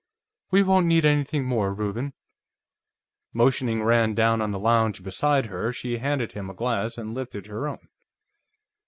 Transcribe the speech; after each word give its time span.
"We 0.49 0.63
won't 0.63 0.87
need 0.87 1.05
anything 1.05 1.43
more, 1.45 1.71
Reuben." 1.75 2.13
Motioning 3.33 3.83
Rand 3.83 4.15
down 4.15 4.41
on 4.41 4.49
the 4.49 4.57
lounge 4.57 5.03
beside 5.03 5.45
her, 5.45 5.71
she 5.71 5.99
handed 5.99 6.31
him 6.31 6.49
a 6.49 6.55
glass 6.55 6.97
and 6.97 7.13
lifted 7.13 7.45
her 7.45 7.67
own. 7.67 7.87